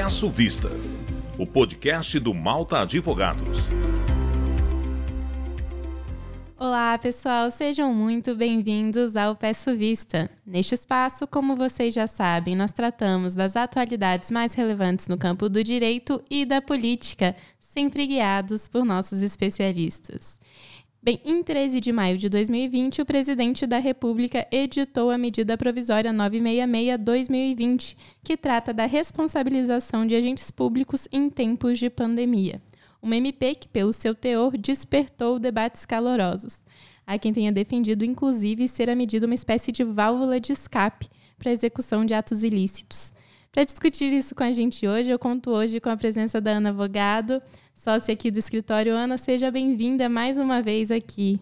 [0.00, 0.70] Peço Vista,
[1.36, 3.58] o podcast do Malta Advogados.
[6.56, 10.30] Olá, pessoal, sejam muito bem-vindos ao Peço Vista.
[10.46, 15.64] Neste espaço, como vocês já sabem, nós tratamos das atualidades mais relevantes no campo do
[15.64, 20.37] direito e da política, sempre guiados por nossos especialistas.
[21.00, 26.12] Bem, em 13 de maio de 2020, o presidente da República editou a medida provisória
[26.12, 32.60] 966-2020, que trata da responsabilização de agentes públicos em tempos de pandemia.
[33.00, 36.64] Uma MP que, pelo seu teor, despertou debates calorosos.
[37.06, 41.08] Há quem tenha defendido, inclusive, ser a medida uma espécie de válvula de escape
[41.38, 43.12] para a execução de atos ilícitos.
[43.50, 46.72] Para discutir isso com a gente hoje, eu conto hoje com a presença da Ana
[46.72, 47.40] Vogado,
[47.74, 48.94] sócia aqui do escritório.
[48.94, 51.40] Ana, seja bem-vinda mais uma vez aqui.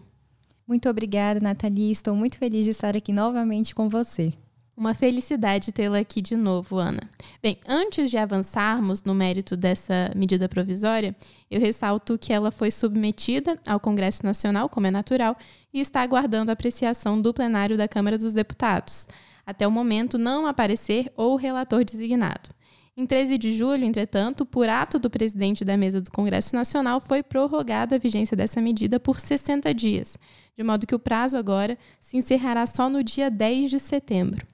[0.65, 1.91] Muito obrigada, Nathalie.
[1.91, 4.33] Estou muito feliz de estar aqui novamente com você.
[4.75, 7.01] Uma felicidade tê-la aqui de novo, Ana.
[7.41, 11.15] Bem, antes de avançarmos no mérito dessa medida provisória,
[11.49, 15.35] eu ressalto que ela foi submetida ao Congresso Nacional, como é natural,
[15.73, 19.07] e está aguardando a apreciação do plenário da Câmara dos Deputados.
[19.47, 22.49] Até o momento, não aparecer ou relator designado.
[22.97, 27.23] Em 13 de julho, entretanto, por ato do presidente da mesa do Congresso Nacional, foi
[27.23, 30.17] prorrogada a vigência dessa medida por 60 dias,
[30.57, 34.45] de modo que o prazo agora se encerrará só no dia 10 de setembro.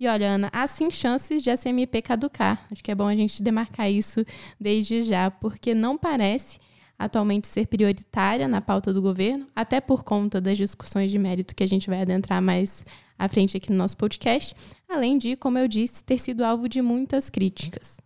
[0.00, 2.66] E olha, Ana, há sim chances de a CMP caducar.
[2.70, 4.24] Acho que é bom a gente demarcar isso
[4.58, 6.58] desde já, porque não parece
[6.98, 11.62] atualmente ser prioritária na pauta do governo, até por conta das discussões de mérito que
[11.62, 12.84] a gente vai adentrar mais
[13.18, 14.54] à frente aqui no nosso podcast,
[14.88, 18.00] além de, como eu disse, ter sido alvo de muitas críticas.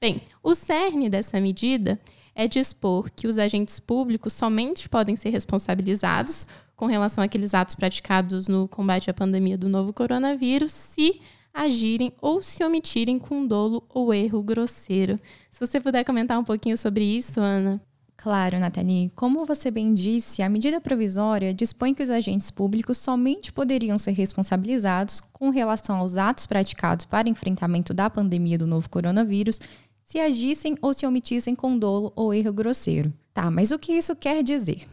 [0.00, 1.98] Bem, o cerne dessa medida
[2.34, 8.46] é dispor que os agentes públicos somente podem ser responsabilizados com relação àqueles atos praticados
[8.46, 11.20] no combate à pandemia do novo coronavírus se
[11.52, 15.16] agirem ou se omitirem com dolo ou erro grosseiro.
[15.50, 17.87] Se você puder comentar um pouquinho sobre isso, Ana.
[18.20, 19.12] Claro, Nathalie.
[19.14, 24.10] Como você bem disse, a medida provisória dispõe que os agentes públicos somente poderiam ser
[24.10, 29.60] responsabilizados com relação aos atos praticados para enfrentamento da pandemia do novo coronavírus
[30.02, 33.12] se agissem ou se omitissem com dolo ou erro grosseiro.
[33.32, 34.88] Tá, mas o que isso quer dizer?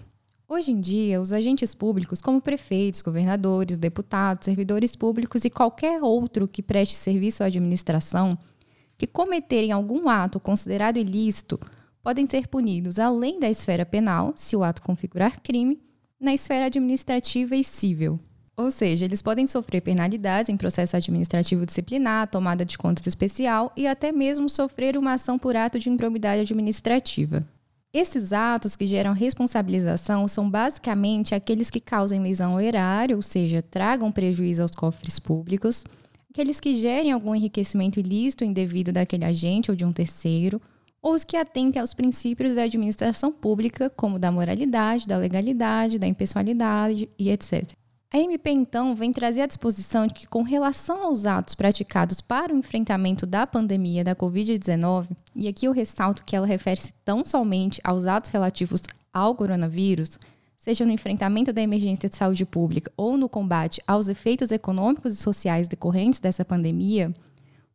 [0.47, 6.47] Hoje em dia, os agentes públicos, como prefeitos, governadores, deputados, servidores públicos e qualquer outro
[6.47, 8.37] que preste serviço à administração,
[8.95, 11.59] que cometerem algum ato considerado ilícito
[12.05, 15.81] podem ser punidos além da esfera penal, se o ato configurar crime,
[16.21, 18.19] na esfera administrativa e civil.
[18.55, 23.87] Ou seja, eles podem sofrer penalidades em processo administrativo disciplinar, tomada de contas especial e
[23.87, 27.43] até mesmo sofrer uma ação por ato de improbidade administrativa.
[27.91, 33.63] Esses atos que geram responsabilização são basicamente aqueles que causem lesão ao erário, ou seja,
[33.63, 35.83] tragam prejuízo aos cofres públicos,
[36.29, 40.61] aqueles que gerem algum enriquecimento ilícito indevido daquele agente ou de um terceiro,
[41.05, 46.07] ou os que atentem aos princípios da administração pública, como da moralidade, da legalidade, da
[46.07, 47.73] impessoalidade e etc.
[48.11, 52.51] A MP, então, vem trazer a disposição de que, com relação aos atos praticados para
[52.51, 57.79] o enfrentamento da pandemia da Covid-19, e aqui eu ressalto que ela refere-se tão somente
[57.83, 58.81] aos atos relativos
[59.13, 60.17] ao coronavírus,
[60.57, 65.17] seja no enfrentamento da emergência de saúde pública ou no combate aos efeitos econômicos e
[65.17, 67.13] sociais decorrentes dessa pandemia,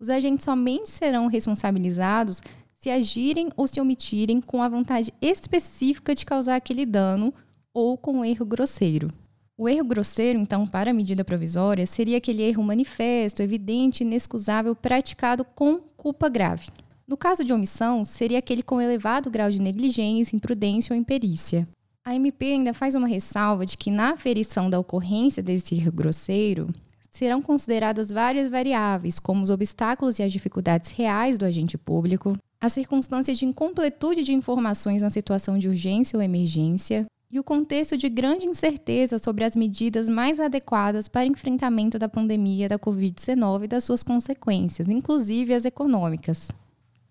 [0.00, 2.42] os agentes somente serão responsabilizados
[2.80, 7.32] se agirem ou se omitirem com a vontade específica de causar aquele dano
[7.74, 9.12] ou com um erro grosseiro.
[9.56, 15.44] O erro grosseiro, então, para a medida provisória, seria aquele erro manifesto, evidente, inexcusável, praticado
[15.44, 16.68] com culpa grave.
[17.06, 21.68] No caso de omissão, seria aquele com elevado grau de negligência, imprudência ou imperícia.
[22.02, 26.68] A MP ainda faz uma ressalva de que, na aferição da ocorrência desse erro grosseiro,
[27.10, 32.68] serão consideradas várias variáveis, como os obstáculos e as dificuldades reais do agente público, a
[32.68, 38.08] circunstância de incompletude de informações na situação de urgência ou emergência e o contexto de
[38.08, 43.84] grande incerteza sobre as medidas mais adequadas para enfrentamento da pandemia da Covid-19 e das
[43.84, 46.50] suas consequências, inclusive as econômicas.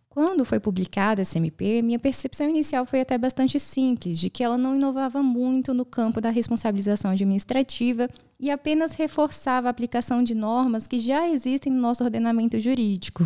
[0.07, 4.57] Quando foi publicada essa MP, minha percepção inicial foi até bastante simples, de que ela
[4.57, 8.07] não inovava muito no campo da responsabilização administrativa
[8.39, 13.25] e apenas reforçava a aplicação de normas que já existem no nosso ordenamento jurídico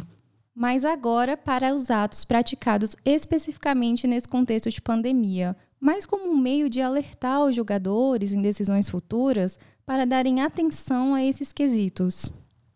[0.56, 6.70] mas agora para os atos praticados especificamente nesse contexto de pandemia, mas como um meio
[6.70, 12.32] de alertar os jogadores em decisões futuras para darem atenção a esses quesitos.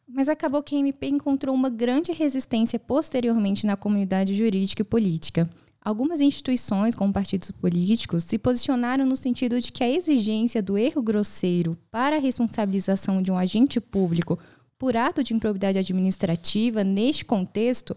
[0.07, 5.49] Mas acabou que a MP encontrou uma grande resistência posteriormente na comunidade jurídica e política.
[5.87, 11.01] Algumas instituições, como partidos políticos, se posicionaram no sentido de que a exigência do erro
[11.01, 14.37] grosseiro para a responsabilização de um agente público
[14.77, 17.95] por ato de improbidade administrativa, neste contexto,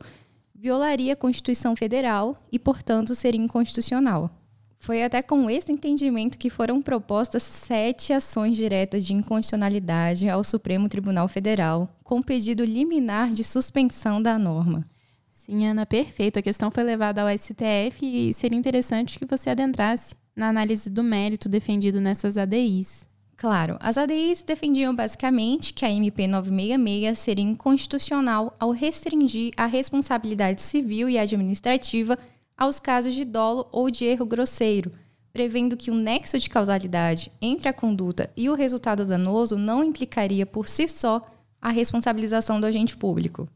[0.55, 4.31] violaria a Constituição Federal e, portanto, seria inconstitucional.
[4.79, 10.89] Foi até com esse entendimento que foram propostas sete ações diretas de inconstitucionalidade ao Supremo
[10.89, 14.89] Tribunal Federal, com pedido liminar de suspensão da norma.
[15.31, 16.39] Sim, Ana, perfeito.
[16.39, 21.03] A questão foi levada ao STF e seria interessante que você adentrasse na análise do
[21.03, 23.10] mérito defendido nessas ADIs.
[23.41, 30.61] Claro, as ADIs defendiam basicamente que a MP 966 seria inconstitucional ao restringir a responsabilidade
[30.61, 32.19] civil e administrativa
[32.55, 34.93] aos casos de dolo ou de erro grosseiro,
[35.33, 40.45] prevendo que o nexo de causalidade entre a conduta e o resultado danoso não implicaria
[40.45, 41.27] por si só
[41.63, 43.49] a responsabilização do agente público.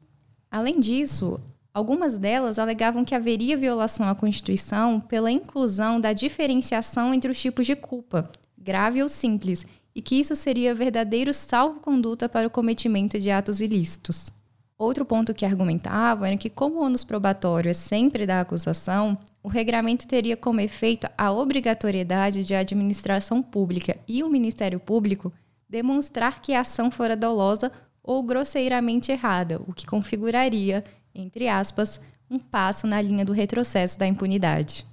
[0.51, 1.39] Além disso,
[1.75, 7.67] algumas delas alegavam que haveria violação à Constituição pela inclusão da diferenciação entre os tipos
[7.67, 8.31] de culpa,
[8.65, 14.33] grave ou simples, e que isso seria verdadeiro salvo-conduta para o cometimento de atos ilícitos.
[14.77, 19.49] Outro ponto que argumentavam era que, como o ônus probatório é sempre da acusação, o
[19.49, 25.31] regramento teria como efeito a obrigatoriedade de a administração pública e o Ministério Público
[25.69, 27.71] demonstrar que a ação fora dolosa
[28.03, 30.83] ou grosseiramente errada, o que configuraria,
[31.15, 32.01] entre aspas,
[32.31, 34.85] um passo na linha do retrocesso da impunidade.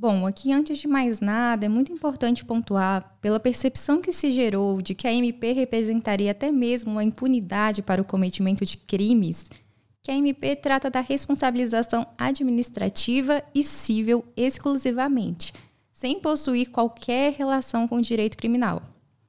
[0.00, 4.80] Bom, aqui antes de mais nada, é muito importante pontuar, pela percepção que se gerou
[4.80, 9.50] de que a MP representaria até mesmo uma impunidade para o cometimento de crimes,
[10.00, 15.52] que a MP trata da responsabilização administrativa e civil exclusivamente,
[15.92, 18.80] sem possuir qualquer relação com o direito criminal.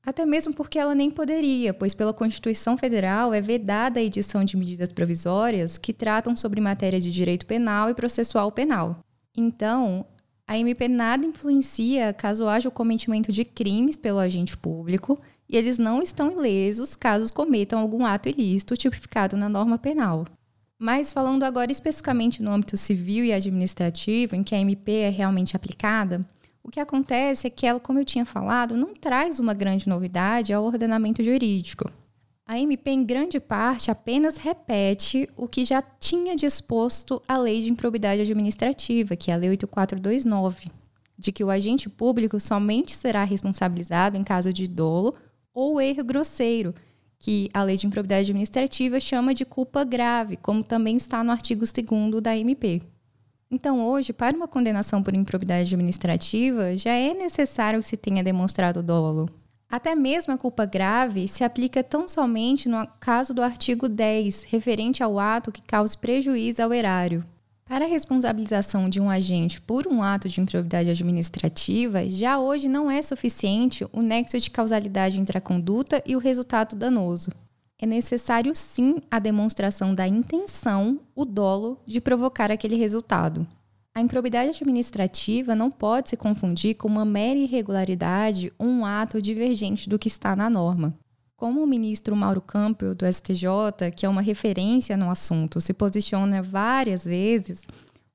[0.06, 4.56] Até mesmo porque ela nem poderia, pois pela Constituição Federal é vedada a edição de
[4.56, 9.00] medidas provisórias que tratam sobre matéria de direito penal e processual penal.
[9.36, 10.06] Então,
[10.50, 15.78] a MP nada influencia caso haja o cometimento de crimes pelo agente público e eles
[15.78, 20.26] não estão ilesos caso cometam algum ato ilícito tipificado na norma penal.
[20.80, 25.56] Mas falando agora especificamente no âmbito civil e administrativo, em que a MP é realmente
[25.56, 26.26] aplicada,
[26.64, 30.52] o que acontece é que ela, como eu tinha falado, não traz uma grande novidade
[30.52, 31.92] ao ordenamento jurídico.
[32.52, 37.70] A MP, em grande parte, apenas repete o que já tinha disposto a Lei de
[37.70, 40.72] Improbidade Administrativa, que é a Lei 8429,
[41.16, 45.14] de que o agente público somente será responsabilizado em caso de dolo
[45.54, 46.74] ou erro grosseiro,
[47.20, 51.64] que a Lei de Improbidade Administrativa chama de culpa grave, como também está no artigo
[51.64, 52.82] 2 da MP.
[53.52, 58.82] Então, hoje, para uma condenação por improbidade administrativa, já é necessário que se tenha demonstrado
[58.82, 59.30] dolo.
[59.70, 65.04] Até mesmo a culpa grave se aplica tão somente no caso do artigo 10, referente
[65.04, 67.24] ao ato que cause prejuízo ao erário.
[67.66, 72.90] Para a responsabilização de um agente por um ato de improbidade administrativa, já hoje não
[72.90, 77.30] é suficiente o nexo de causalidade entre a conduta e o resultado danoso.
[77.78, 83.48] É necessário sim a demonstração da intenção, o dolo, de provocar aquele resultado.
[83.94, 89.90] A improbidade administrativa não pode se confundir com uma mera irregularidade ou um ato divergente
[89.90, 90.98] do que está na norma.
[91.36, 96.42] Como o ministro Mauro Campbell, do STJ, que é uma referência no assunto, se posiciona
[96.42, 97.66] várias vezes,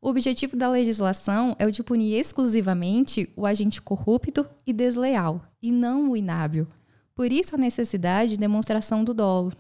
[0.01, 5.73] o objetivo da legislação é o de punir exclusivamente o agente corrupto e desleal, e
[5.73, 6.69] não o inábil.
[7.15, 9.51] Por isso a necessidade de demonstração do dolo.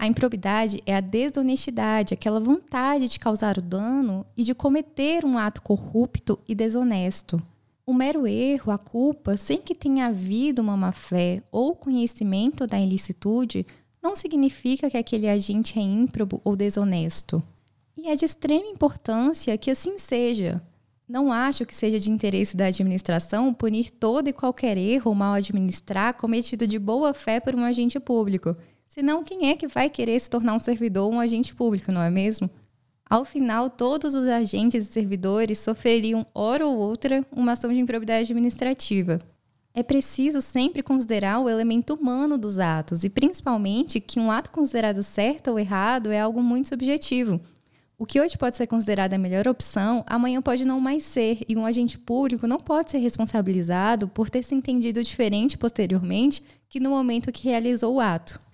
[0.00, 5.36] A improbidade é a desonestidade, aquela vontade de causar o dano e de cometer um
[5.36, 7.38] ato corrupto e desonesto.
[7.84, 13.66] O mero erro, a culpa, sem que tenha havido uma má-fé ou conhecimento da ilicitude,
[14.02, 17.42] não significa que aquele agente é ímprobo ou desonesto.
[17.94, 20.62] E é de extrema importância que assim seja.
[21.06, 25.34] Não acho que seja de interesse da administração punir todo e qualquer erro ou mal
[25.34, 28.56] administrar cometido de boa fé por um agente público
[28.90, 32.02] Senão, quem é que vai querer se tornar um servidor ou um agente público, não
[32.02, 32.50] é mesmo?
[33.08, 38.24] Ao final, todos os agentes e servidores sofreriam, hora ou outra, uma ação de improbidade
[38.32, 39.20] administrativa.
[39.72, 45.04] É preciso sempre considerar o elemento humano dos atos e, principalmente, que um ato considerado
[45.04, 47.40] certo ou errado é algo muito subjetivo.
[47.96, 51.56] O que hoje pode ser considerado a melhor opção, amanhã pode não mais ser, e
[51.56, 56.90] um agente público não pode ser responsabilizado por ter se entendido diferente posteriormente que no
[56.90, 58.49] momento que realizou o ato.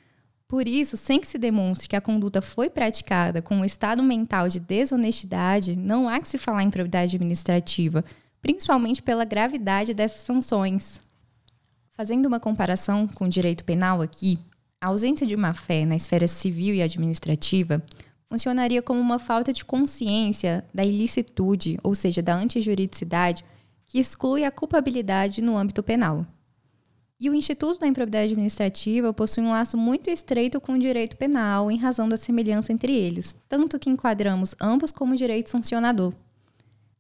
[0.49, 4.49] Por isso, sem que se demonstre que a conduta foi praticada com um estado mental
[4.49, 8.05] de desonestidade, não há que se falar em probidade administrativa,
[8.41, 11.01] principalmente pela gravidade dessas sanções.
[11.91, 14.39] Fazendo uma comparação com o direito penal aqui,
[14.81, 17.83] a ausência de uma fé na esfera civil e administrativa
[18.29, 23.45] funcionaria como uma falta de consciência da ilicitude, ou seja, da antijuridicidade,
[23.85, 26.27] que exclui a culpabilidade no âmbito penal.
[27.19, 31.71] E o Instituto da Improbidade Administrativa possui um laço muito estreito com o direito penal
[31.71, 36.13] em razão da semelhança entre eles, tanto que enquadramos ambos como direito sancionador.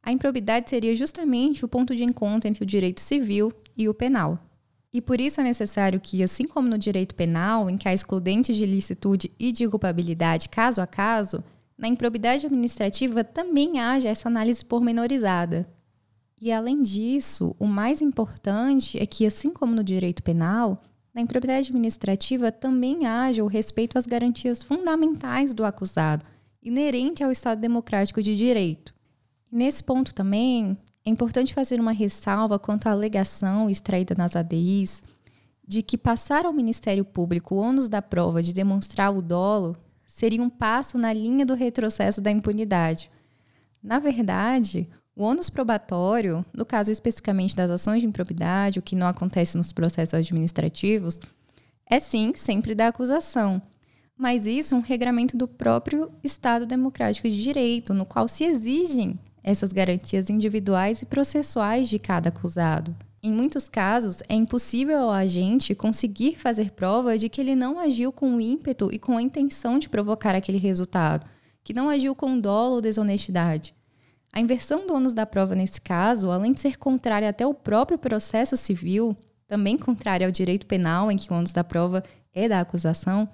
[0.02, 4.38] A improbidade seria justamente o ponto de encontro entre o direito civil e o penal.
[4.90, 8.56] E por isso é necessário que, assim como no direito penal, em que há excludentes
[8.56, 11.44] de licitude e de culpabilidade caso a caso,
[11.76, 15.68] na improbidade administrativa também haja essa análise pormenorizada.
[16.40, 20.82] E além disso, o mais importante é que, assim como no direito penal,
[21.14, 26.26] na improbidade administrativa também haja o respeito às garantias fundamentais do acusado,
[26.62, 28.94] inerente ao Estado democrático de direito.
[29.50, 30.76] Nesse ponto também,
[31.06, 35.02] é importante fazer uma ressalva quanto à alegação extraída nas ADIs
[35.66, 39.76] de que passar ao Ministério Público o ônus da prova de demonstrar o dolo
[40.06, 43.10] seria um passo na linha do retrocesso da impunidade.
[43.82, 49.06] Na verdade, o ônus probatório, no caso especificamente das ações de improbidade, o que não
[49.06, 51.18] acontece nos processos administrativos,
[51.90, 53.62] é sim sempre da acusação.
[54.14, 59.18] Mas isso é um regramento do próprio Estado Democrático de Direito, no qual se exigem
[59.42, 62.94] essas garantias individuais e processuais de cada acusado.
[63.22, 68.12] Em muitos casos, é impossível ao agente conseguir fazer prova de que ele não agiu
[68.12, 71.26] com ímpeto e com a intenção de provocar aquele resultado,
[71.64, 73.75] que não agiu com dolo ou desonestidade.
[74.36, 77.96] A inversão do ônus da prova nesse caso, além de ser contrária até ao próprio
[77.96, 79.16] processo civil,
[79.48, 82.02] também contrária ao direito penal, em que o ônus da prova
[82.34, 83.26] é da acusação,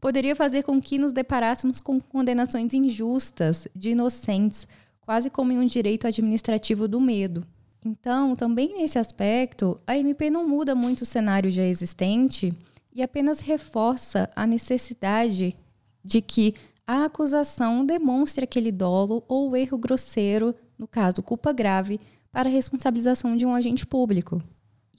[0.00, 4.68] poderia fazer com que nos deparássemos com condenações injustas de inocentes
[5.00, 7.44] quase como em um direito administrativo do medo.
[7.84, 12.54] Então, também nesse aspecto, a MP não muda muito o cenário já existente
[12.94, 15.56] e apenas reforça a necessidade
[16.04, 16.54] de que
[16.86, 21.98] a acusação demonstre aquele dolo ou erro grosseiro, no caso culpa grave,
[22.30, 24.40] para a responsabilização de um agente público.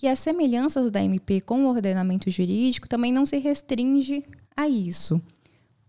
[0.01, 4.25] E as semelhanças da MP com o ordenamento jurídico também não se restringe
[4.55, 5.21] a isso.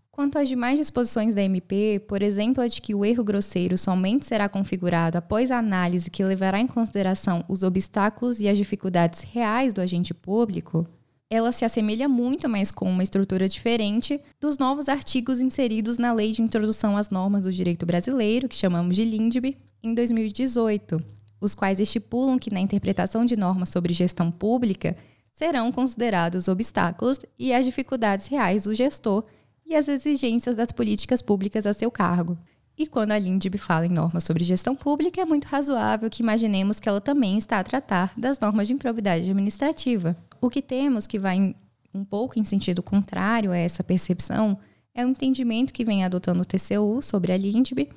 [0.09, 4.25] Quanto às demais disposições da MP, por exemplo, a de que o erro grosseiro somente
[4.25, 9.73] será configurado após a análise que levará em consideração os obstáculos e as dificuldades reais
[9.73, 10.85] do agente público,
[11.29, 16.31] ela se assemelha muito, mas com uma estrutura diferente, dos novos artigos inseridos na Lei
[16.31, 20.99] de Introdução às Normas do Direito Brasileiro, que chamamos de LINDB, em 2018,
[21.39, 24.97] os quais estipulam que na interpretação de normas sobre gestão pública
[25.31, 29.23] serão considerados obstáculos e as dificuldades reais do gestor
[29.65, 32.37] e as exigências das políticas públicas a seu cargo.
[32.75, 36.79] E quando a LINDB fala em normas sobre gestão pública, é muito razoável que imaginemos
[36.79, 40.17] que ela também está a tratar das normas de improbidade administrativa.
[40.41, 41.55] O que temos que vai
[41.93, 44.57] um pouco em sentido contrário a essa percepção
[44.93, 47.89] é o entendimento que vem adotando o TCU sobre a LINDB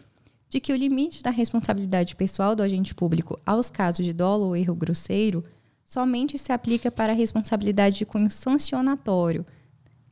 [0.49, 4.57] de que o limite da responsabilidade pessoal do agente público aos casos de dolo ou
[4.57, 5.45] erro grosseiro
[5.85, 9.47] somente se aplica para a responsabilidade de cunho sancionatório,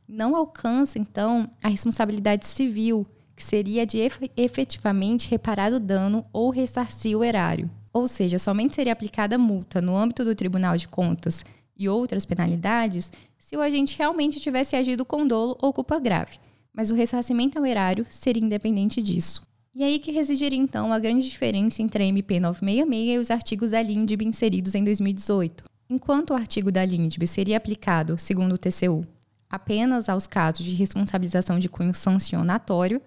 [0.07, 3.99] não alcança, então, a responsabilidade civil, que seria de
[4.35, 7.69] efetivamente reparar o dano ou ressarcir o erário.
[7.93, 11.43] Ou seja, somente seria aplicada multa no âmbito do Tribunal de Contas
[11.81, 16.37] e outras penalidades se o agente realmente tivesse agido com dolo ou culpa grave,
[16.73, 19.41] mas o ressarcimento ao erário seria independente disso.
[19.73, 23.71] E aí que residiria então a grande diferença entre a MP 966 e os artigos
[23.71, 25.63] da LINDB inseridos em 2018.
[25.89, 29.03] Enquanto o artigo da LINDB seria aplicado, segundo o TCU,
[29.49, 33.01] apenas aos casos de responsabilização de cunho sancionatório,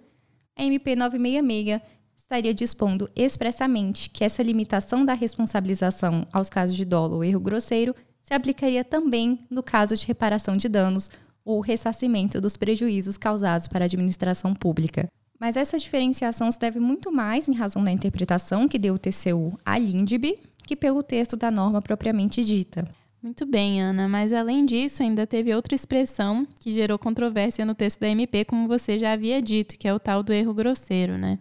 [0.56, 7.16] a MP 966 estaria dispondo expressamente que essa limitação da responsabilização aos casos de dolo
[7.16, 11.10] ou erro grosseiro se aplicaria também no caso de reparação de danos
[11.44, 15.08] ou ressarcimento dos prejuízos causados para a administração pública.
[15.38, 19.58] Mas essa diferenciação se deve muito mais em razão da interpretação que deu o TCU
[19.64, 22.84] à LINDB que pelo texto da norma propriamente dita.
[23.22, 28.00] Muito bem, Ana, mas além disso, ainda teve outra expressão que gerou controvérsia no texto
[28.00, 31.38] da MP, como você já havia dito, que é o tal do erro grosseiro, né?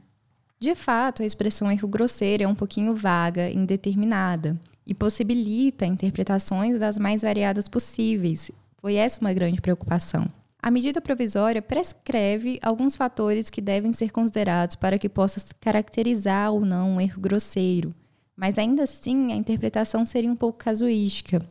[0.60, 6.98] De fato, a expressão erro grosseiro é um pouquinho vaga, indeterminada, e possibilita interpretações das
[6.98, 8.52] mais variadas possíveis.
[8.78, 10.28] Foi essa uma grande preocupação.
[10.62, 16.66] A medida provisória prescreve alguns fatores que devem ser considerados para que possa caracterizar ou
[16.66, 17.94] não um erro grosseiro,
[18.36, 21.42] mas ainda assim a interpretação seria um pouco casuística,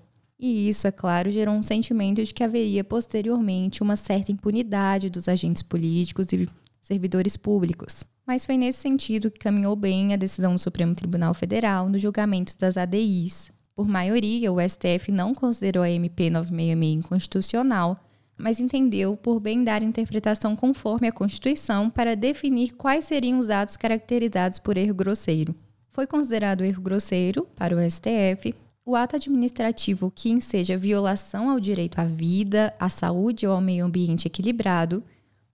[0.43, 5.29] e isso, é claro, gerou um sentimento de que haveria posteriormente uma certa impunidade dos
[5.29, 6.49] agentes políticos e
[6.81, 8.03] servidores públicos.
[8.27, 12.57] Mas foi nesse sentido que caminhou bem a decisão do Supremo Tribunal Federal no julgamento
[12.57, 13.51] das ADIs.
[13.75, 17.99] Por maioria, o STF não considerou a MP 966 inconstitucional,
[18.39, 23.77] mas entendeu por bem dar interpretação conforme a Constituição para definir quais seriam os atos
[23.77, 25.55] caracterizados por erro grosseiro.
[25.91, 32.01] Foi considerado erro grosseiro, para o STF, O ato administrativo que enseja violação ao direito
[32.01, 35.05] à vida, à saúde ou ao meio ambiente equilibrado,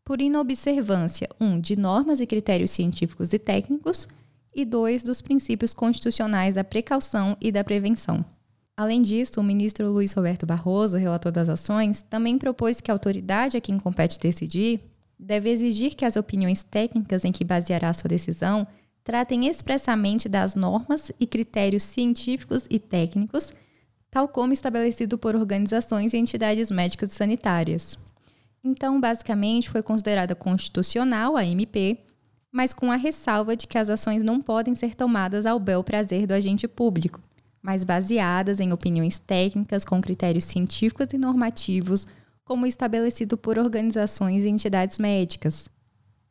[0.09, 4.09] por inobservância, um, de normas e critérios científicos e técnicos,
[4.57, 8.25] e dois, dos princípios constitucionais da precaução e da prevenção.
[8.75, 13.59] Além disso, o ministro Luiz Roberto Barroso, relator das ações, também propôs que a autoridade
[13.59, 14.81] a quem compete decidir
[15.19, 18.67] deve exigir que as opiniões técnicas em que baseará sua decisão
[19.05, 23.53] tratem expressamente das normas e critérios científicos e técnicos,
[24.11, 28.08] tal como estabelecido por organizações e entidades médicas e sanitárias.
[28.63, 31.99] Então, basicamente, foi considerada constitucional a MP,
[32.51, 36.27] mas com a ressalva de que as ações não podem ser tomadas ao bel prazer
[36.27, 37.21] do agente público,
[37.63, 42.07] mas baseadas em opiniões técnicas com critérios científicos e normativos,
[42.45, 45.69] como estabelecido por organizações e entidades médicas.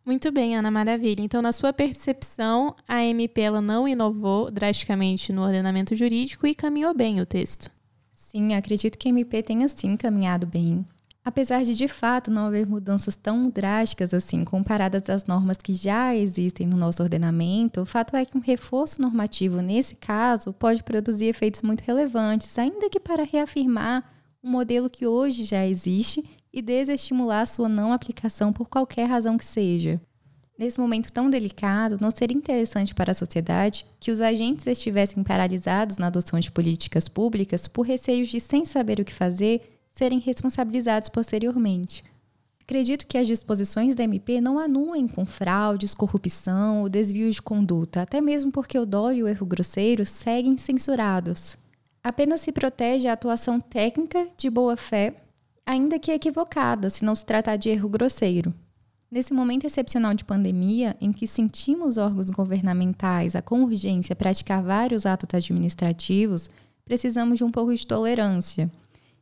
[0.04, 1.22] Muito bem, Ana Maravilha.
[1.22, 6.94] Então, na sua percepção, a MP ela não inovou drasticamente no ordenamento jurídico e caminhou
[6.94, 7.70] bem o texto.
[8.14, 10.86] Sim, acredito que a MP tenha sim caminhado bem.
[11.28, 16.16] Apesar de de fato não haver mudanças tão drásticas assim comparadas às normas que já
[16.16, 21.26] existem no nosso ordenamento, o fato é que um reforço normativo nesse caso pode produzir
[21.26, 24.10] efeitos muito relevantes, ainda que para reafirmar
[24.42, 29.44] um modelo que hoje já existe e desestimular sua não aplicação por qualquer razão que
[29.44, 30.00] seja.
[30.58, 35.98] Nesse momento tão delicado, não seria interessante para a sociedade que os agentes estivessem paralisados
[35.98, 41.10] na adoção de políticas públicas por receios de, sem saber o que fazer, serem responsabilizados
[41.10, 42.04] posteriormente.
[42.62, 48.02] Acredito que as disposições da MP não anuem com fraudes, corrupção ou desvios de conduta,
[48.02, 51.58] até mesmo porque o dolo e o erro grosseiro seguem censurados.
[52.04, 55.16] Apenas se protege a atuação técnica de boa fé
[55.68, 58.54] ainda que equivocada, se não se tratar de erro grosseiro.
[59.12, 65.06] Nesse momento excepcional de pandemia, em que sentimos órgãos governamentais a com urgência praticar vários
[65.06, 66.50] atos administrativos,
[66.86, 68.72] precisamos de um pouco de tolerância.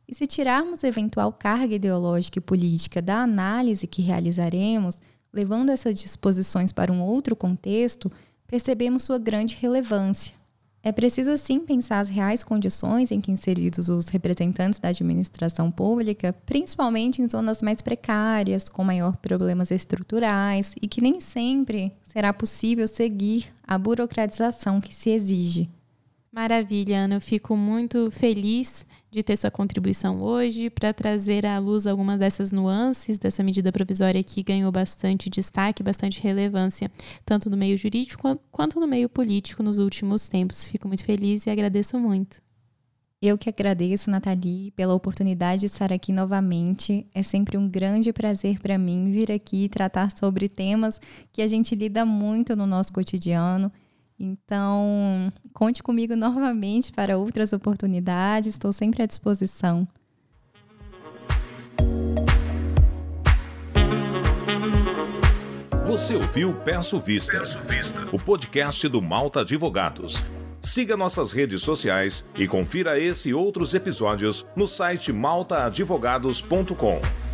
[0.08, 4.98] E se tirarmos eventual carga ideológica e política da análise que realizaremos,
[5.32, 8.10] levando essas disposições para um outro contexto,
[8.46, 10.34] percebemos sua grande relevância.
[10.86, 16.32] É preciso sim pensar as reais condições em que inseridos os representantes da administração pública,
[16.46, 22.86] principalmente em zonas mais precárias, com maior problemas estruturais e que nem sempre será possível
[22.86, 25.68] seguir a burocratização que se exige.
[26.36, 27.14] Maravilha, Ana.
[27.14, 32.52] Eu fico muito feliz de ter sua contribuição hoje para trazer à luz algumas dessas
[32.52, 36.92] nuances dessa medida provisória que ganhou bastante destaque, bastante relevância,
[37.24, 40.68] tanto no meio jurídico quanto no meio político nos últimos tempos.
[40.68, 42.42] Fico muito feliz e agradeço muito.
[43.22, 47.06] Eu que agradeço, Nathalie, pela oportunidade de estar aqui novamente.
[47.14, 51.00] É sempre um grande prazer para mim vir aqui e tratar sobre temas
[51.32, 53.72] que a gente lida muito no nosso cotidiano
[54.18, 59.86] então, conte comigo novamente para outras oportunidades, estou sempre à disposição.
[65.86, 70.20] Você ouviu Peço Vista, Peço Vista, o podcast do Malta Advogados.
[70.60, 77.25] Siga nossas redes sociais e confira esse e outros episódios no site maltaadvogados.com.